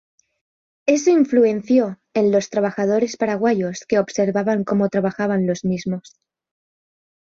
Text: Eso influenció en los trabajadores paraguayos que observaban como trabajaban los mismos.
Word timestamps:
Eso 0.87 1.11
influenció 1.11 1.99
en 2.15 2.31
los 2.31 2.49
trabajadores 2.49 3.17
paraguayos 3.17 3.85
que 3.87 3.99
observaban 3.99 4.63
como 4.63 4.89
trabajaban 4.89 5.45
los 5.45 5.63
mismos. 5.63 6.15